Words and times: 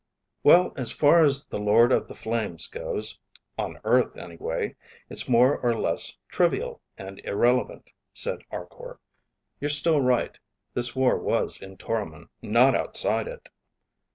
"Well, 0.41 0.73
as 0.75 0.91
far 0.91 1.21
as 1.21 1.45
the 1.45 1.59
Lord 1.59 1.91
of 1.91 2.07
the 2.07 2.15
Flames 2.15 2.65
goes, 2.65 3.19
on 3.55 3.79
Earth 3.83 4.17
anyway, 4.17 4.75
it's 5.11 5.29
more 5.29 5.59
or 5.59 5.77
less 5.79 6.17
trivial 6.27 6.81
and 6.97 7.19
irrelevant," 7.19 7.91
said 8.11 8.41
Arkor. 8.49 8.99
"You're 9.59 9.69
still 9.69 10.01
right. 10.01 10.39
This 10.73 10.95
war 10.95 11.23
is 11.45 11.61
in 11.61 11.77
Toromon, 11.77 12.29
not 12.41 12.73
outside 12.73 13.27
it." 13.27 13.49